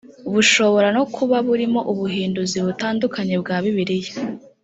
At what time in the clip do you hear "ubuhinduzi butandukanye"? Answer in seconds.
1.91-3.33